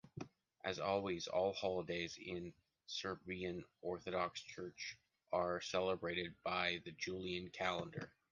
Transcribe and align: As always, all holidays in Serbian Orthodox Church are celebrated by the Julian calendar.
As 0.65 0.79
always, 0.79 1.27
all 1.27 1.53
holidays 1.53 2.17
in 2.19 2.53
Serbian 2.87 3.63
Orthodox 3.83 4.41
Church 4.41 4.97
are 5.31 5.61
celebrated 5.61 6.33
by 6.43 6.81
the 6.85 6.91
Julian 6.93 7.49
calendar. 7.49 8.11